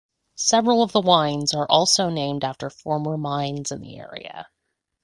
Several 0.33 0.81
of 0.81 0.93
the 0.93 0.99
wines 0.99 1.53
are 1.53 1.67
also 1.69 2.09
named 2.09 2.43
after 2.43 2.71
former 2.71 3.17
mines 3.19 3.71
in 3.71 3.81
the 3.81 3.99
area. 3.99 4.47